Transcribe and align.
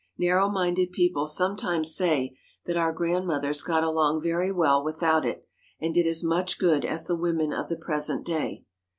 Narrow 0.17 0.49
minded 0.49 0.91
people 0.91 1.27
sometimes 1.27 1.93
say 1.93 2.35
that 2.65 2.75
our 2.75 2.91
grandmothers 2.91 3.61
got 3.61 3.83
along 3.83 4.23
very 4.23 4.51
well 4.51 4.83
without 4.83 5.27
it, 5.27 5.47
and 5.79 5.93
did 5.93 6.07
as 6.07 6.23
much 6.23 6.57
good 6.57 6.83
as 6.83 7.05
the 7.05 7.15
women 7.15 7.53
of 7.53 7.69
the 7.69 7.77
present 7.77 8.25
day. 8.25 8.65